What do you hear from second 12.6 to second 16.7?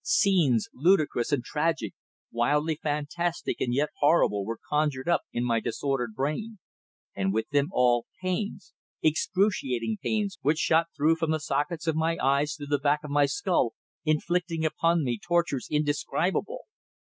the back of my skull, inflicting upon me tortures indescribable.